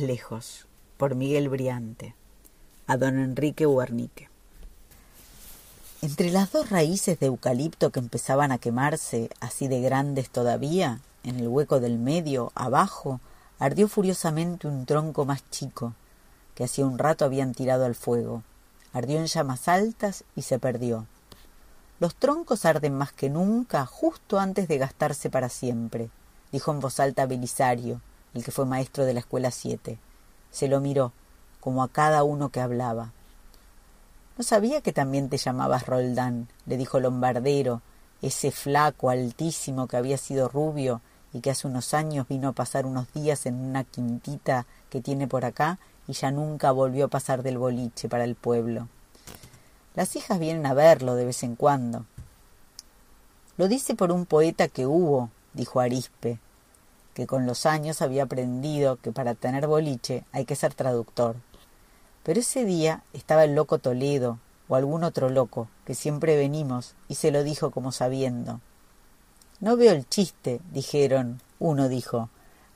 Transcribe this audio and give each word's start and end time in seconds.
lejos, 0.00 0.66
por 0.96 1.14
Miguel 1.14 1.48
Briante, 1.48 2.14
a 2.86 2.96
don 2.96 3.18
Enrique 3.18 3.66
Huernique. 3.66 4.28
Entre 6.02 6.30
las 6.30 6.52
dos 6.52 6.70
raíces 6.70 7.20
de 7.20 7.26
eucalipto 7.26 7.90
que 7.90 8.00
empezaban 8.00 8.52
a 8.52 8.58
quemarse, 8.58 9.30
así 9.40 9.68
de 9.68 9.80
grandes 9.80 10.30
todavía, 10.30 11.00
en 11.22 11.38
el 11.38 11.48
hueco 11.48 11.80
del 11.80 11.98
medio, 11.98 12.52
abajo, 12.54 13.20
ardió 13.58 13.88
furiosamente 13.88 14.66
un 14.66 14.86
tronco 14.86 15.26
más 15.26 15.48
chico, 15.50 15.94
que 16.54 16.64
hacía 16.64 16.86
un 16.86 16.98
rato 16.98 17.24
habían 17.24 17.54
tirado 17.54 17.84
al 17.84 17.94
fuego. 17.94 18.42
Ardió 18.92 19.18
en 19.18 19.26
llamas 19.26 19.68
altas 19.68 20.24
y 20.34 20.42
se 20.42 20.58
perdió. 20.58 21.06
Los 22.00 22.14
troncos 22.14 22.64
arden 22.64 22.94
más 22.94 23.12
que 23.12 23.28
nunca 23.28 23.84
justo 23.86 24.40
antes 24.40 24.68
de 24.68 24.78
gastarse 24.78 25.28
para 25.28 25.50
siempre, 25.50 26.08
dijo 26.50 26.72
en 26.72 26.80
voz 26.80 26.98
alta 26.98 27.26
Belisario, 27.26 28.00
el 28.34 28.44
que 28.44 28.50
fue 28.50 28.66
maestro 28.66 29.04
de 29.04 29.14
la 29.14 29.20
escuela 29.20 29.50
siete. 29.50 29.98
Se 30.50 30.68
lo 30.68 30.80
miró, 30.80 31.12
como 31.60 31.82
a 31.82 31.88
cada 31.88 32.22
uno 32.24 32.50
que 32.50 32.60
hablaba. 32.60 33.12
No 34.36 34.44
sabía 34.44 34.80
que 34.80 34.92
también 34.92 35.28
te 35.28 35.36
llamabas 35.36 35.86
Roldán, 35.86 36.48
le 36.66 36.76
dijo 36.76 37.00
Lombardero, 37.00 37.82
ese 38.22 38.50
flaco 38.50 39.10
altísimo 39.10 39.86
que 39.86 39.96
había 39.96 40.16
sido 40.16 40.48
rubio 40.48 41.00
y 41.32 41.40
que 41.40 41.50
hace 41.50 41.66
unos 41.66 41.94
años 41.94 42.26
vino 42.28 42.48
a 42.48 42.52
pasar 42.52 42.86
unos 42.86 43.12
días 43.12 43.46
en 43.46 43.54
una 43.54 43.84
quintita 43.84 44.66
que 44.88 45.00
tiene 45.00 45.26
por 45.26 45.44
acá 45.44 45.78
y 46.08 46.12
ya 46.12 46.30
nunca 46.30 46.72
volvió 46.72 47.06
a 47.06 47.08
pasar 47.08 47.42
del 47.42 47.58
boliche 47.58 48.08
para 48.08 48.24
el 48.24 48.34
pueblo. 48.34 48.88
Las 49.94 50.16
hijas 50.16 50.38
vienen 50.38 50.66
a 50.66 50.74
verlo 50.74 51.14
de 51.14 51.26
vez 51.26 51.42
en 51.42 51.56
cuando. 51.56 52.04
Lo 53.56 53.68
dice 53.68 53.94
por 53.94 54.12
un 54.12 54.26
poeta 54.26 54.68
que 54.68 54.86
hubo, 54.86 55.30
dijo 55.52 55.80
Arispe, 55.80 56.38
que 57.14 57.26
con 57.26 57.46
los 57.46 57.66
años 57.66 58.02
había 58.02 58.24
aprendido 58.24 58.96
que 58.96 59.12
para 59.12 59.34
tener 59.34 59.66
boliche 59.66 60.24
hay 60.32 60.44
que 60.44 60.56
ser 60.56 60.74
traductor. 60.74 61.36
Pero 62.22 62.40
ese 62.40 62.64
día 62.64 63.02
estaba 63.12 63.44
el 63.44 63.54
loco 63.54 63.78
Toledo, 63.78 64.38
o 64.68 64.76
algún 64.76 65.02
otro 65.04 65.30
loco, 65.30 65.68
que 65.84 65.94
siempre 65.94 66.36
venimos, 66.36 66.94
y 67.08 67.16
se 67.16 67.32
lo 67.32 67.42
dijo 67.42 67.70
como 67.70 67.92
sabiendo. 67.92 68.60
No 69.58 69.76
veo 69.76 69.92
el 69.92 70.08
chiste, 70.08 70.60
dijeron. 70.72 71.40
Uno 71.58 71.88
dijo, 71.88 72.30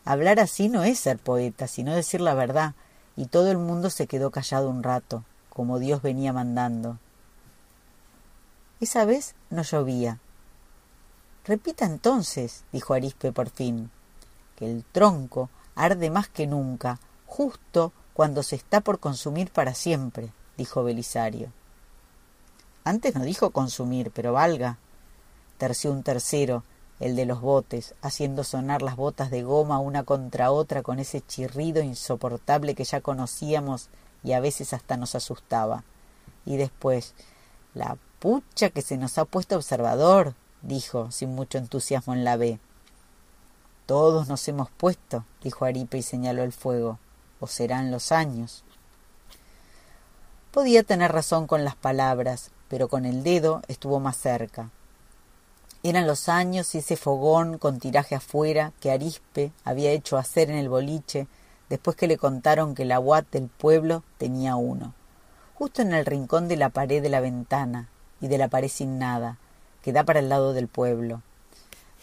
hablar 0.05 0.41
así 0.41 0.69
no 0.69 0.83
es 0.83 0.99
ser 0.99 1.19
poeta, 1.19 1.69
sino 1.69 1.95
decir 1.95 2.21
la 2.21 2.35
verdad, 2.35 2.75
y 3.17 3.27
todo 3.27 3.51
el 3.51 3.59
mundo 3.59 3.91
se 3.91 4.07
quedó 4.07 4.31
callado 4.31 4.69
un 4.69 4.83
rato, 4.83 5.25
como 5.49 5.79
Dios 5.79 6.03
venía 6.03 6.33
mandando. 6.33 6.99
Esa 8.81 9.05
vez 9.05 9.35
no 9.51 9.63
llovía. 9.63 10.19
Repita 11.47 11.87
entonces, 11.87 12.65
dijo 12.73 12.93
Arispe 12.93 13.33
por 13.33 13.51
fin, 13.51 13.91
que 14.57 14.71
el 14.71 14.85
tronco 14.85 15.51
arde 15.75 16.11
más 16.11 16.29
que 16.29 16.47
nunca, 16.47 17.01
justo 17.27 17.93
cuando 18.13 18.43
se 18.43 18.57
está 18.57 18.81
por 18.81 19.01
consumir 19.01 19.51
para 19.51 19.75
siempre, 19.75 20.33
dijo 20.57 20.85
Belisario. 20.85 21.51
Antes 22.85 23.15
no 23.15 23.25
dijo 23.25 23.51
consumir, 23.51 24.11
pero 24.11 24.33
valga. 24.35 24.79
Terció 25.59 25.91
un 25.91 26.03
tercero, 26.03 26.65
el 27.01 27.17
de 27.17 27.27
los 27.27 27.41
botes, 27.41 27.95
haciendo 28.03 28.45
sonar 28.45 28.83
las 28.83 28.97
botas 28.97 29.31
de 29.31 29.43
goma 29.43 29.79
una 29.79 30.05
contra 30.05 30.51
otra 30.51 30.83
con 30.83 30.99
ese 30.99 31.21
chirrido 31.21 31.83
insoportable 31.83 32.75
que 32.75 32.85
ya 32.85 33.01
conocíamos 33.01 33.89
y 34.23 34.33
a 34.33 34.41
veces 34.41 34.73
hasta 34.73 34.97
nos 34.97 35.15
asustaba. 35.15 35.83
Y 36.47 36.57
después, 36.57 37.15
la 37.73 37.97
pucha 38.19 38.71
que 38.71 38.83
se 38.83 38.97
nos 38.97 39.19
ha 39.19 39.25
puesto 39.25 39.57
observador, 39.57 40.35
dijo, 40.63 41.11
sin 41.11 41.35
mucho 41.35 41.59
entusiasmo 41.59 42.15
en 42.15 42.25
la 42.25 42.37
B. 42.37 42.59
Todos 43.87 44.29
nos 44.29 44.47
hemos 44.49 44.71
puesto, 44.71 45.25
dijo 45.43 45.67
Aripe 45.67 45.99
y 45.99 46.03
señaló 46.03 46.43
el 46.43 46.53
fuego, 46.53 46.99
o 47.39 47.47
serán 47.47 47.91
los 47.91 48.13
años. 48.13 48.65
Podía 50.53 50.85
tener 50.85 51.13
razón 51.13 51.47
con 51.47 51.65
las 51.65 51.77
palabras, 51.77 52.51
pero 52.69 52.89
con 52.89 53.05
el 53.05 53.23
dedo 53.23 53.61
estuvo 53.69 54.01
más 54.01 54.17
cerca. 54.17 54.71
Eran 55.83 56.07
los 56.07 56.31
años 56.31 56.75
y 56.75 56.79
ese 56.79 56.97
fogón 56.97 57.59
con 57.59 57.79
tiraje 57.79 58.15
afuera 58.15 58.73
que 58.81 58.91
Arispe 58.91 59.53
había 59.65 59.91
hecho 59.91 60.17
hacer 60.17 60.49
en 60.49 60.57
el 60.57 60.71
boliche 60.71 61.27
después 61.69 61.95
que 61.95 62.07
le 62.07 62.17
contaron 62.17 62.75
que 62.75 62.87
la 62.87 63.01
UAT 63.01 63.27
del 63.33 63.49
pueblo 63.49 64.03
tenía 64.17 64.57
uno, 64.57 64.95
justo 65.55 65.83
en 65.83 65.93
el 65.93 66.07
rincón 66.07 66.49
de 66.49 66.57
la 66.57 66.71
pared 66.71 67.03
de 67.03 67.11
la 67.11 67.21
ventana 67.21 67.89
y 68.21 68.29
de 68.29 68.39
la 68.39 68.49
pared 68.49 68.69
sin 68.69 68.99
nada, 68.99 69.37
que 69.83 69.93
da 69.93 70.05
para 70.05 70.21
el 70.21 70.31
lado 70.31 70.55
del 70.55 70.69
pueblo. 70.69 71.21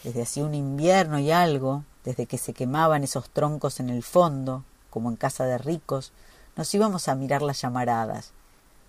Desde 0.02 0.22
hacía 0.22 0.44
un 0.44 0.54
invierno 0.54 1.18
y 1.18 1.30
algo, 1.30 1.84
desde 2.04 2.26
que 2.26 2.38
se 2.38 2.52
quemaban 2.52 3.04
esos 3.04 3.30
troncos 3.30 3.80
en 3.80 3.88
el 3.88 4.02
fondo, 4.02 4.64
como 4.90 5.10
en 5.10 5.16
casa 5.16 5.44
de 5.44 5.58
ricos, 5.58 6.12
nos 6.56 6.72
íbamos 6.74 7.08
a 7.08 7.14
mirar 7.14 7.42
las 7.42 7.60
llamaradas, 7.60 8.32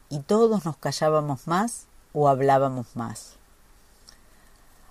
y 0.09 0.19
todos 0.19 0.66
nos 0.66 0.78
callábamos 0.78 1.47
más 1.47 1.85
o 2.13 2.28
hablábamos 2.28 2.96
más. 2.96 3.35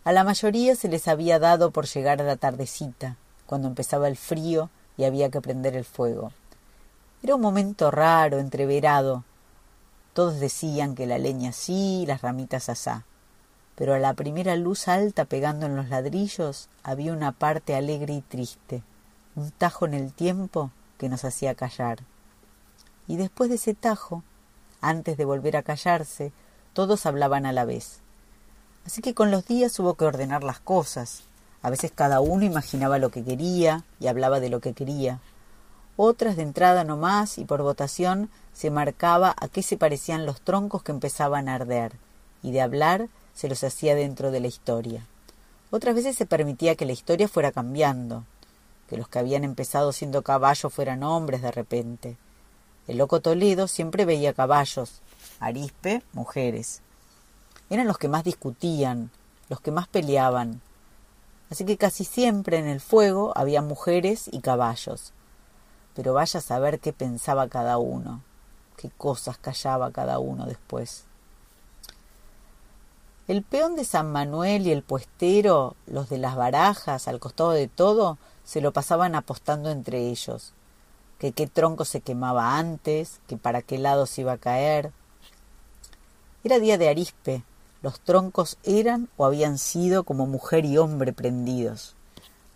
A 0.05 0.13
la 0.13 0.25
mayoría 0.25 0.75
se 0.75 0.89
les 0.89 1.07
había 1.07 1.39
dado 1.39 1.71
por 1.71 1.87
llegar 1.87 2.21
a 2.21 2.25
la 2.25 2.37
tardecita, 2.37 3.17
cuando 3.47 3.69
empezaba 3.69 4.09
el 4.09 4.17
frío 4.17 4.71
y 4.97 5.05
había 5.05 5.31
que 5.31 5.41
prender 5.41 5.77
el 5.77 5.85
fuego. 5.85 6.33
Era 7.23 7.37
un 7.37 7.41
momento 7.41 7.91
raro, 7.91 8.39
entreverado. 8.39 9.25
Todos 10.13 10.41
decían 10.41 10.95
que 10.95 11.07
la 11.07 11.19
leña 11.19 11.53
sí, 11.53 12.05
las 12.07 12.23
ramitas 12.23 12.69
asá. 12.69 13.05
Pero 13.75 13.95
a 13.95 13.99
la 13.99 14.15
primera 14.15 14.57
luz 14.57 14.89
alta 14.89 15.25
pegando 15.25 15.67
en 15.67 15.77
los 15.77 15.89
ladrillos 15.89 16.69
había 16.83 17.13
una 17.13 17.33
parte 17.33 17.75
alegre 17.75 18.15
y 18.15 18.21
triste, 18.21 18.83
un 19.35 19.51
tajo 19.51 19.87
en 19.87 19.95
el 19.95 20.13
tiempo 20.13 20.71
que 20.99 21.09
nos 21.09 21.25
hacía 21.25 21.55
callar. 21.55 22.01
Y 23.09 23.17
después 23.17 23.51
de 23.51 23.57
ese 23.57 23.75
tajo, 23.75 24.23
antes 24.81 25.17
de 25.17 25.25
volver 25.25 25.57
a 25.57 25.63
callarse, 25.63 26.33
todos 26.73 27.07
hablaban 27.07 27.47
a 27.47 27.53
la 27.53 27.65
vez. 27.65 28.01
Así 28.87 29.01
que 29.01 29.15
con 29.15 29.31
los 29.31 29.47
días 29.47 29.79
hubo 29.79 29.95
que 29.95 30.05
ordenar 30.05 30.43
las 30.43 30.61
cosas. 30.61 31.23
A 31.63 31.71
veces 31.71 31.93
cada 31.95 32.21
uno 32.21 32.45
imaginaba 32.45 32.99
lo 32.99 33.11
que 33.11 33.25
quería 33.25 33.85
y 34.01 34.09
hablaba 34.09 34.41
de 34.41 34.49
lo 34.49 34.61
que 34.61 34.75
quería. 34.75 35.21
Otras 35.97 36.37
de 36.37 36.43
entrada 36.43 36.85
no 36.85 36.97
más 36.97 37.39
y 37.39 37.45
por 37.45 37.63
votación 37.63 38.31
se 38.53 38.71
marcaba 38.71 39.35
a 39.39 39.49
qué 39.49 39.63
se 39.63 39.77
parecían 39.77 40.27
los 40.27 40.41
troncos 40.41 40.83
que 40.83 40.93
empezaban 40.93 41.49
a 41.49 41.55
arder, 41.55 41.93
y 42.43 42.51
de 42.51 42.63
hablar 42.63 43.09
se 43.35 43.49
los 43.49 43.63
hacía 43.65 43.95
dentro 43.95 44.31
de 44.31 44.41
la 44.41 44.47
historia. 44.47 45.07
Otras 45.71 45.95
veces 45.95 46.17
se 46.17 46.27
permitía 46.27 46.75
que 46.75 46.87
la 46.87 46.93
historia 46.93 47.29
fuera 47.29 47.53
cambiando, 47.53 48.25
que 48.89 48.97
los 48.97 49.09
que 49.09 49.19
habían 49.19 49.45
empezado 49.45 49.93
siendo 49.93 50.23
caballos 50.23 50.73
fueran 50.73 51.03
hombres 51.03 51.43
de 51.43 51.51
repente. 51.51 52.17
El 52.87 52.99
loco 52.99 53.21
Toledo 53.21 53.69
siempre 53.69 54.05
veía 54.05 54.35
caballos, 54.35 55.01
Arispe 55.41 56.03
mujeres 56.13 56.83
eran 57.73 57.87
los 57.87 57.97
que 57.97 58.09
más 58.09 58.23
discutían, 58.23 59.11
los 59.49 59.61
que 59.63 59.71
más 59.71 59.89
peleaban. 59.89 60.61
Así 61.51 61.65
que 61.65 61.79
casi 61.79 62.05
siempre 62.05 62.59
en 62.59 62.67
el 62.67 62.81
fuego 62.83 63.33
había 63.35 63.63
mujeres 63.63 64.29
y 64.31 64.41
caballos. 64.41 65.15
Pero 65.95 66.13
vaya 66.13 66.39
a 66.39 66.43
saber 66.43 66.81
qué 66.81 66.93
pensaba 66.93 67.49
cada 67.49 67.79
uno, 67.79 68.21
qué 68.77 68.91
cosas 68.91 69.39
callaba 69.39 69.91
cada 69.91 70.19
uno 70.19 70.45
después. 70.45 71.05
El 73.33 73.43
peón 73.43 73.77
de 73.77 73.85
San 73.87 74.13
Manuel 74.13 74.67
y 74.67 74.73
el 74.73 74.83
puestero, 74.83 75.75
los 75.87 76.11
de 76.11 76.19
las 76.19 76.37
barajas, 76.37 77.09
al 77.09 77.19
costado 77.19 77.53
de 77.53 77.67
todo, 77.67 78.19
se 78.45 78.61
lo 78.61 78.75
pasaban 78.75 79.15
apostando 79.15 79.71
entre 79.71 80.11
ellos, 80.11 80.53
que 81.19 81.33
qué 81.33 81.47
tronco 81.47 81.87
se 81.87 82.03
quemaba 82.03 82.59
antes, 82.59 83.23
que 83.29 83.39
para 83.39 83.63
qué 83.63 83.79
lado 83.79 84.05
se 84.05 84.21
iba 84.21 84.33
a 84.33 84.37
caer. 84.37 84.93
Era 86.45 86.59
día 86.59 86.77
de 86.77 86.91
arispe, 86.91 87.43
los 87.81 88.01
troncos 88.01 88.59
eran 88.65 89.09
o 89.17 89.25
habían 89.25 89.57
sido 89.57 90.05
como 90.05 90.27
mujer 90.27 90.67
y 90.67 90.77
hombre 90.77 91.15
prendidos. 91.15 91.97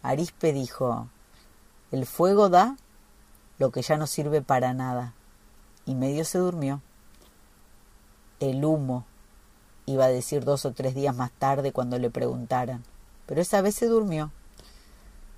Arispe 0.02 0.52
dijo 0.52 1.08
El 1.90 2.04
fuego 2.04 2.50
da 2.50 2.76
lo 3.58 3.70
que 3.70 3.80
ya 3.80 3.96
no 3.96 4.06
sirve 4.06 4.42
para 4.42 4.74
nada. 4.74 5.14
Y 5.86 5.94
medio 5.94 6.26
se 6.26 6.36
durmió. 6.36 6.82
El 8.40 8.62
humo, 8.62 9.06
iba 9.86 10.04
a 10.04 10.08
decir 10.08 10.44
dos 10.44 10.64
o 10.64 10.72
tres 10.72 10.94
días 10.94 11.14
más 11.14 11.30
tarde 11.30 11.72
cuando 11.72 11.98
le 11.98 12.10
preguntaran, 12.10 12.84
pero 13.26 13.40
esa 13.40 13.62
vez 13.62 13.76
se 13.76 13.86
durmió. 13.86 14.30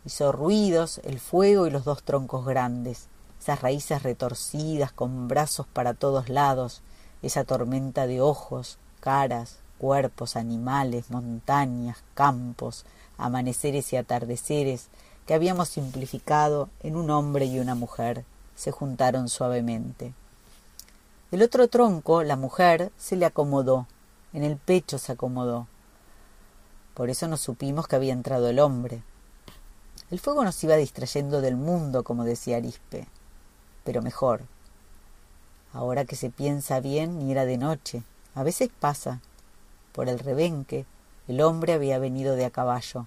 Hizo 0.04 0.32
ruidos 0.32 1.00
el 1.04 1.20
fuego 1.20 1.66
y 1.66 1.70
los 1.70 1.84
dos 1.84 2.02
troncos 2.02 2.46
grandes, 2.46 3.06
esas 3.40 3.60
raíces 3.60 4.02
retorcidas 4.02 4.90
con 4.90 5.28
brazos 5.28 5.66
para 5.66 5.94
todos 5.94 6.28
lados, 6.28 6.80
esa 7.22 7.44
tormenta 7.44 8.06
de 8.06 8.20
ojos, 8.20 8.78
caras, 9.00 9.58
cuerpos, 9.78 10.36
animales, 10.36 11.10
montañas, 11.10 11.98
campos, 12.14 12.84
amaneceres 13.16 13.92
y 13.92 13.96
atardeceres 13.96 14.88
que 15.26 15.34
habíamos 15.34 15.68
simplificado 15.68 16.70
en 16.82 16.96
un 16.96 17.10
hombre 17.10 17.44
y 17.44 17.58
una 17.58 17.74
mujer, 17.74 18.24
se 18.56 18.70
juntaron 18.70 19.28
suavemente. 19.28 20.14
El 21.30 21.42
otro 21.42 21.68
tronco, 21.68 22.22
la 22.22 22.36
mujer, 22.36 22.90
se 22.96 23.14
le 23.14 23.26
acomodó, 23.26 23.86
en 24.32 24.44
el 24.44 24.56
pecho 24.56 24.98
se 24.98 25.12
acomodó. 25.12 25.66
Por 26.94 27.10
eso 27.10 27.28
no 27.28 27.36
supimos 27.36 27.86
que 27.86 27.96
había 27.96 28.12
entrado 28.12 28.48
el 28.48 28.58
hombre. 28.58 29.02
El 30.10 30.20
fuego 30.20 30.44
nos 30.44 30.62
iba 30.64 30.76
distrayendo 30.76 31.40
del 31.40 31.56
mundo, 31.56 32.02
como 32.02 32.24
decía 32.24 32.56
Arispe. 32.56 33.06
pero 33.84 34.02
mejor. 34.02 34.42
Ahora 35.72 36.04
que 36.04 36.16
se 36.16 36.30
piensa 36.30 36.80
bien, 36.80 37.18
ni 37.18 37.32
era 37.32 37.44
de 37.44 37.56
noche. 37.56 38.02
A 38.34 38.42
veces 38.42 38.70
pasa. 38.80 39.20
Por 39.92 40.08
el 40.08 40.18
rebenque, 40.18 40.86
el 41.26 41.40
hombre 41.40 41.72
había 41.72 41.98
venido 41.98 42.36
de 42.36 42.44
a 42.44 42.50
caballo. 42.50 43.06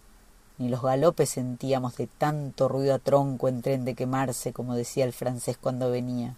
Ni 0.57 0.69
los 0.69 0.81
galopes 0.81 1.29
sentíamos 1.29 1.97
de 1.97 2.07
tanto 2.07 2.67
ruido 2.67 2.93
a 2.93 2.99
tronco 2.99 3.47
en 3.47 3.61
tren 3.61 3.83
de 3.83 3.95
quemarse, 3.95 4.53
como 4.53 4.75
decía 4.75 5.05
el 5.05 5.13
francés 5.13 5.57
cuando 5.57 5.89
venía. 5.89 6.35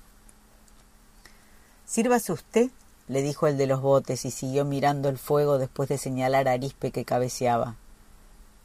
Sírvase 1.86 2.32
usted, 2.32 2.72
le 3.08 3.22
dijo 3.22 3.48
el 3.48 3.58
de 3.58 3.68
los 3.68 3.82
botes 3.82 4.26
y 4.26 4.32
siguió 4.32 4.66
mirando 4.66 5.10
el 5.10 5.18
fuego 5.18 5.58
después 5.58 5.90
de 5.90 5.98
señalar 5.98 6.48
a 6.48 6.54
Arispe 6.54 6.92
que 6.92 7.06
cabeceaba. 7.06 7.76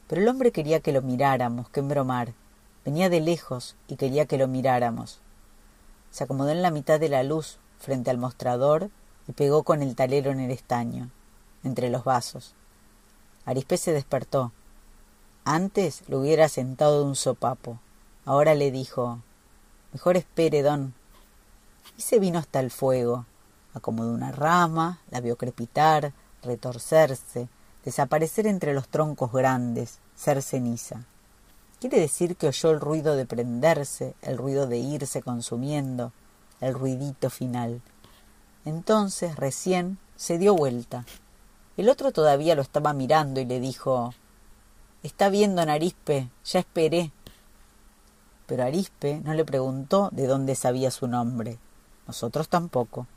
Pero 0.07 0.21
el 0.21 0.27
hombre 0.27 0.51
quería 0.51 0.79
que 0.79 0.91
lo 0.91 1.01
miráramos, 1.01 1.69
que 1.69 1.81
embromar. 1.81 2.33
Venía 2.85 3.09
de 3.09 3.19
lejos 3.19 3.75
y 3.87 3.95
quería 3.95 4.25
que 4.25 4.37
lo 4.37 4.47
miráramos. 4.47 5.19
Se 6.11 6.23
acomodó 6.23 6.49
en 6.49 6.61
la 6.61 6.71
mitad 6.71 6.99
de 6.99 7.09
la 7.09 7.23
luz, 7.23 7.59
frente 7.79 8.09
al 8.09 8.17
mostrador, 8.17 8.89
y 9.27 9.33
pegó 9.33 9.63
con 9.63 9.83
el 9.83 9.95
talero 9.95 10.31
en 10.31 10.39
el 10.39 10.51
estaño, 10.51 11.09
entre 11.63 11.89
los 11.89 12.03
vasos. 12.03 12.55
Arispe 13.45 13.77
se 13.77 13.93
despertó. 13.93 14.51
Antes 15.45 16.03
lo 16.07 16.19
hubiera 16.19 16.49
sentado 16.49 16.99
de 16.99 17.05
un 17.05 17.15
sopapo. 17.15 17.79
Ahora 18.25 18.55
le 18.55 18.71
dijo 18.71 19.19
Mejor 19.93 20.17
espere, 20.17 20.61
don. 20.61 20.93
Y 21.97 22.01
se 22.01 22.19
vino 22.19 22.39
hasta 22.39 22.59
el 22.59 22.71
fuego. 22.71 23.25
Acomodó 23.73 24.11
una 24.11 24.31
rama, 24.31 24.99
la 25.11 25.21
vio 25.21 25.37
crepitar, 25.37 26.13
retorcerse, 26.43 27.47
desaparecer 27.85 28.47
entre 28.47 28.73
los 28.73 28.87
troncos 28.87 29.31
grandes, 29.31 29.99
ser 30.15 30.41
ceniza. 30.41 31.05
Quiere 31.79 31.99
decir 31.99 32.35
que 32.35 32.47
oyó 32.47 32.71
el 32.71 32.79
ruido 32.79 33.15
de 33.15 33.25
prenderse, 33.25 34.13
el 34.21 34.37
ruido 34.37 34.67
de 34.67 34.77
irse 34.77 35.21
consumiendo, 35.21 36.11
el 36.59 36.73
ruidito 36.73 37.29
final. 37.29 37.81
Entonces, 38.65 39.35
recién, 39.37 39.97
se 40.17 40.37
dio 40.37 40.55
vuelta. 40.55 41.05
El 41.77 41.87
otro 41.87 42.11
todavía 42.11 42.55
lo 42.55 42.61
estaba 42.61 42.91
mirando 42.91 43.39
y 43.39 43.45
le 43.45 43.61
dijo 43.61 44.13
Está 45.01 45.29
viendo 45.29 45.61
Arispe, 45.61 46.29
ya 46.43 46.59
esperé. 46.59 47.11
Pero 48.45 48.63
Arispe 48.63 49.21
no 49.23 49.33
le 49.33 49.45
preguntó 49.45 50.09
de 50.11 50.27
dónde 50.27 50.55
sabía 50.55 50.91
su 50.91 51.07
nombre. 51.07 51.57
Nosotros 52.05 52.49
tampoco. 52.49 53.07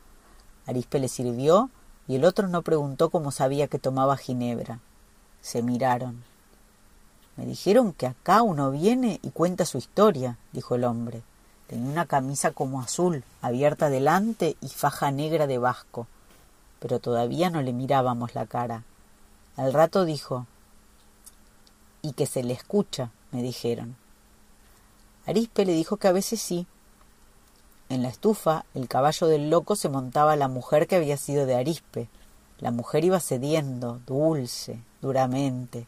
Arispe 0.67 0.99
le 0.99 1.09
sirvió 1.09 1.71
y 2.09 2.17
el 2.17 2.25
otro 2.25 2.49
no 2.49 2.63
preguntó 2.63 3.11
cómo 3.11 3.31
sabía 3.31 3.69
que 3.69 3.79
tomaba 3.79 4.17
ginebra. 4.17 4.81
Se 5.41 5.63
miraron. 5.63 6.23
Me 7.37 7.47
dijeron 7.47 7.93
que 7.93 8.07
acá 8.07 8.43
uno 8.43 8.71
viene 8.71 9.19
y 9.23 9.31
cuenta 9.31 9.65
su 9.65 9.79
historia, 9.79 10.37
dijo 10.53 10.75
el 10.75 10.85
hombre. 10.85 11.23
Tenía 11.67 11.91
una 11.91 12.07
camisa 12.07 12.51
como 12.51 12.81
azul, 12.81 13.25
abierta 13.41 13.89
delante 13.89 14.57
y 14.61 14.69
faja 14.69 15.11
negra 15.11 15.47
de 15.47 15.59
vasco, 15.59 16.07
pero 16.81 16.99
todavía 16.99 17.49
no 17.49 17.63
le 17.63 17.73
mirábamos 17.73 18.35
la 18.35 18.47
cara. 18.47 18.85
Al 19.57 19.73
rato 19.73 20.05
dijo 20.05 20.47
Y 22.03 22.13
que 22.13 22.27
se 22.27 22.43
le 22.43 22.53
escucha, 22.53 23.11
me 23.31 23.43
dijeron. 23.43 23.97
Arispe 25.27 25.65
le 25.65 25.73
dijo 25.73 25.97
que 25.97 26.09
a 26.09 26.13
veces 26.13 26.43
sí. 26.43 26.67
En 27.93 28.03
la 28.03 28.09
estufa, 28.09 28.65
el 28.73 28.89
caballo 28.89 29.27
del 29.27 29.51
loco 29.51 29.77
se 29.77 29.91
montaba 29.91 30.35
la 30.35 30.49
mujer 30.49 30.87
que 30.87 30.97
había 30.97 31.19
sido 31.19 31.45
de 31.45 31.57
Arispe. 31.57 32.09
La 32.59 32.71
mujer 32.71 33.05
iba 33.05 33.21
cediendo, 33.21 34.01
dulce, 34.07 34.81
duramente. 35.03 35.87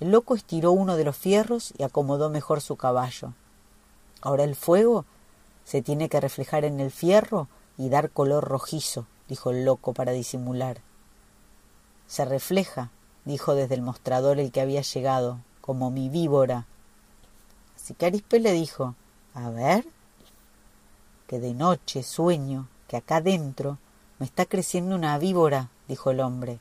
El 0.00 0.10
loco 0.10 0.34
estiró 0.34 0.72
uno 0.72 0.96
de 0.96 1.04
los 1.04 1.14
fierros 1.14 1.74
y 1.76 1.82
acomodó 1.82 2.30
mejor 2.30 2.62
su 2.62 2.76
caballo. 2.76 3.34
Ahora 4.22 4.44
el 4.44 4.56
fuego 4.56 5.04
se 5.66 5.82
tiene 5.82 6.08
que 6.08 6.18
reflejar 6.18 6.64
en 6.64 6.80
el 6.80 6.90
fierro 6.90 7.46
y 7.76 7.90
dar 7.90 8.08
color 8.08 8.44
rojizo, 8.44 9.04
dijo 9.28 9.50
el 9.50 9.66
loco 9.66 9.92
para 9.92 10.12
disimular. 10.12 10.78
Se 12.06 12.24
refleja, 12.24 12.88
dijo 13.26 13.54
desde 13.54 13.74
el 13.74 13.82
mostrador 13.82 14.40
el 14.40 14.50
que 14.50 14.62
había 14.62 14.80
llegado, 14.80 15.40
como 15.60 15.90
mi 15.90 16.08
víbora. 16.08 16.64
Así 17.76 17.92
que 17.92 18.06
Arispe 18.06 18.40
le 18.40 18.52
dijo, 18.52 18.94
a 19.34 19.50
ver, 19.50 19.84
que 21.32 21.40
de 21.40 21.54
noche 21.54 22.02
sueño 22.02 22.68
que 22.88 22.98
acá 22.98 23.22
dentro 23.22 23.78
me 24.18 24.26
está 24.26 24.44
creciendo 24.44 24.94
una 24.94 25.16
víbora, 25.16 25.70
dijo 25.88 26.10
el 26.10 26.20
hombre, 26.20 26.58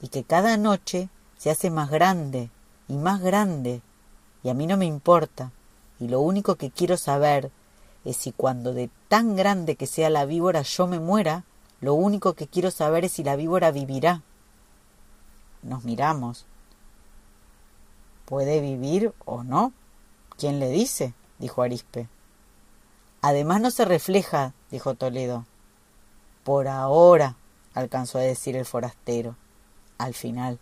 y 0.00 0.10
que 0.10 0.22
cada 0.22 0.56
noche 0.56 1.08
se 1.38 1.50
hace 1.50 1.70
más 1.70 1.90
grande 1.90 2.50
y 2.86 2.94
más 2.94 3.20
grande, 3.20 3.82
y 4.44 4.48
a 4.48 4.54
mí 4.54 4.68
no 4.68 4.76
me 4.76 4.84
importa, 4.84 5.50
y 5.98 6.06
lo 6.06 6.20
único 6.20 6.54
que 6.54 6.70
quiero 6.70 6.96
saber 6.96 7.50
es 8.04 8.16
si 8.16 8.30
cuando 8.30 8.72
de 8.72 8.90
tan 9.08 9.34
grande 9.34 9.74
que 9.74 9.88
sea 9.88 10.08
la 10.08 10.24
víbora 10.24 10.62
yo 10.62 10.86
me 10.86 11.00
muera, 11.00 11.42
lo 11.80 11.94
único 11.94 12.34
que 12.34 12.46
quiero 12.46 12.70
saber 12.70 13.04
es 13.04 13.10
si 13.10 13.24
la 13.24 13.34
víbora 13.34 13.72
vivirá. 13.72 14.22
Nos 15.64 15.82
miramos. 15.82 16.46
¿Puede 18.24 18.60
vivir 18.60 19.12
o 19.24 19.42
no? 19.42 19.72
¿Quién 20.38 20.60
le 20.60 20.68
dice? 20.68 21.12
dijo 21.40 21.60
Arispe. 21.60 22.06
Además 23.26 23.62
no 23.62 23.70
se 23.70 23.86
refleja, 23.86 24.52
dijo 24.70 24.96
Toledo. 24.96 25.46
Por 26.42 26.68
ahora, 26.68 27.36
alcanzó 27.72 28.18
a 28.18 28.20
decir 28.20 28.54
el 28.54 28.66
forastero. 28.66 29.34
Al 29.96 30.12
final. 30.12 30.58